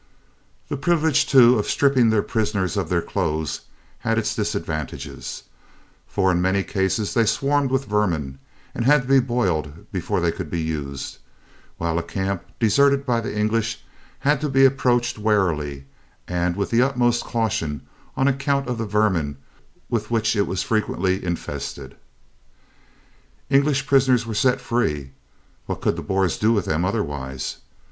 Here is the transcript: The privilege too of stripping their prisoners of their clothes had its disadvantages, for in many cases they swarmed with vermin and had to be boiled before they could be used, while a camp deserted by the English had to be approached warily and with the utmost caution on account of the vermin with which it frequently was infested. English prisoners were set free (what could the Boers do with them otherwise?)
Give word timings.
The 0.67 0.77
privilege 0.77 1.27
too 1.27 1.59
of 1.59 1.67
stripping 1.67 2.09
their 2.09 2.23
prisoners 2.23 2.75
of 2.75 2.89
their 2.89 3.03
clothes 3.03 3.61
had 3.99 4.17
its 4.17 4.33
disadvantages, 4.33 5.43
for 6.07 6.31
in 6.31 6.41
many 6.41 6.63
cases 6.63 7.13
they 7.13 7.25
swarmed 7.27 7.69
with 7.69 7.85
vermin 7.85 8.39
and 8.73 8.83
had 8.83 9.03
to 9.03 9.07
be 9.07 9.19
boiled 9.19 9.91
before 9.91 10.19
they 10.19 10.31
could 10.31 10.49
be 10.49 10.59
used, 10.59 11.19
while 11.77 11.99
a 11.99 12.01
camp 12.01 12.43
deserted 12.59 13.05
by 13.05 13.21
the 13.21 13.37
English 13.37 13.83
had 14.21 14.41
to 14.41 14.49
be 14.49 14.65
approached 14.65 15.19
warily 15.19 15.85
and 16.27 16.55
with 16.55 16.71
the 16.71 16.81
utmost 16.81 17.23
caution 17.23 17.85
on 18.17 18.27
account 18.27 18.67
of 18.67 18.79
the 18.79 18.87
vermin 18.87 19.37
with 19.87 20.09
which 20.09 20.35
it 20.35 20.51
frequently 20.57 21.13
was 21.19 21.23
infested. 21.23 21.95
English 23.51 23.85
prisoners 23.85 24.25
were 24.25 24.33
set 24.33 24.59
free 24.59 25.11
(what 25.67 25.79
could 25.79 25.95
the 25.95 26.01
Boers 26.01 26.39
do 26.39 26.51
with 26.51 26.65
them 26.65 26.85
otherwise?) 26.85 27.57